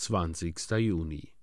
[0.00, 0.58] 20.
[0.78, 1.34] Juni.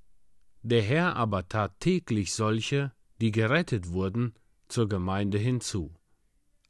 [0.63, 2.91] Der Herr aber tat täglich solche,
[3.21, 4.33] die gerettet wurden,
[4.67, 5.93] zur Gemeinde hinzu.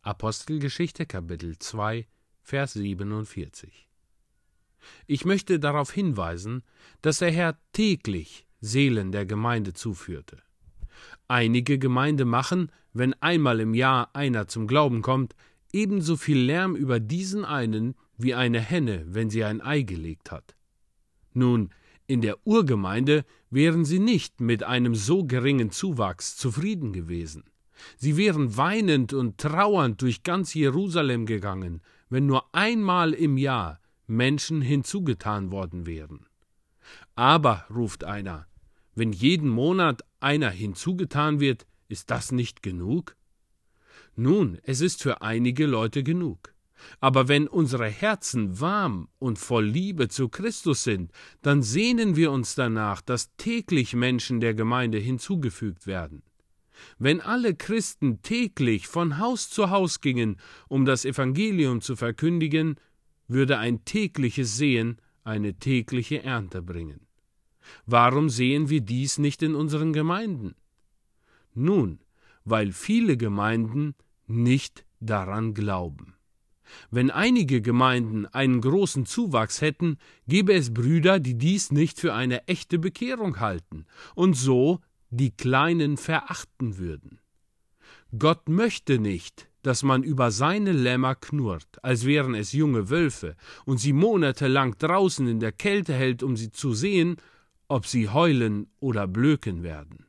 [0.02, 2.06] Apostelgeschichte Kapitel 2,
[2.42, 3.88] Vers 47.
[5.06, 6.64] Ich möchte darauf hinweisen,
[7.02, 10.44] dass der Herr täglich Seelen der Gemeinde zuführte.
[11.30, 15.38] Einige Gemeinde machen, wenn einmal im Jahr einer zum Glauben kommt,
[15.72, 20.57] ebenso viel Lärm über diesen einen wie eine Henne, wenn sie ein Ei gelegt hat.
[21.38, 21.70] Nun,
[22.08, 27.44] in der Urgemeinde wären sie nicht mit einem so geringen Zuwachs zufrieden gewesen.
[27.96, 34.62] Sie wären weinend und trauernd durch ganz Jerusalem gegangen, wenn nur einmal im Jahr Menschen
[34.62, 36.26] hinzugetan worden wären.
[37.14, 38.48] Aber, ruft einer,
[38.96, 43.16] wenn jeden Monat einer hinzugetan wird, ist das nicht genug?
[44.16, 46.52] Nun, es ist für einige Leute genug.
[47.00, 52.56] Aber wenn unsere Herzen warm und voll Liebe zu Christus sind, dann sehnen wir uns
[52.56, 56.24] danach, dass täglich Menschen der Gemeinde hinzugefügt werden.
[57.00, 62.76] Wenn alle Christen täglich von Haus zu Haus gingen, um das Evangelium zu verkündigen,
[63.28, 67.08] würde ein tägliches Sehen eine tägliche Ernte bringen.
[67.86, 70.56] Warum sehen wir dies nicht in unseren Gemeinden?
[71.54, 72.00] Nun,
[72.46, 73.96] weil viele Gemeinden
[74.28, 76.17] nicht daran glauben.
[76.92, 82.48] Wenn einige Gemeinden einen großen Zuwachs hätten, gäbe es Brüder, die dies nicht für eine
[82.48, 84.80] echte Bekehrung halten und so
[85.10, 87.20] die Kleinen verachten würden.
[88.18, 93.80] Gott möchte nicht, dass man über seine Lämmer knurrt, als wären es junge Wölfe, und
[93.80, 97.18] sie monatelang draußen in der Kälte hält, um sie zu sehen,
[97.68, 100.06] ob sie heulen oder blöken werden.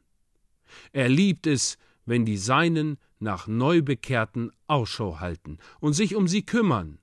[0.93, 1.77] Er liebt es,
[2.09, 6.99] wenn die Seinen nach Neubekehrten Ausschau halten und sich um sie kümmern.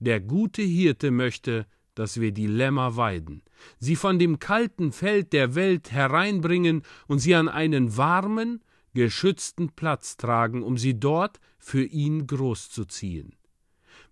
[0.00, 3.42] Der gute Hirte möchte, dass wir die Lämmer weiden,
[3.78, 10.16] sie von dem kalten Feld der Welt hereinbringen und sie an einen warmen, geschützten Platz
[10.16, 13.36] tragen, um sie dort für ihn großzuziehen.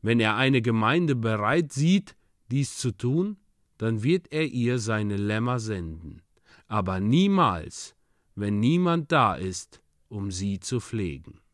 [0.02, 2.14] Wenn er eine Gemeinde bereit sieht,
[2.50, 3.38] dies zu tun,
[3.78, 6.22] dann wird er ihr seine Lämmer senden,
[6.68, 7.96] aber niemals,
[8.36, 11.40] wenn niemand da ist, um sie zu pflegen.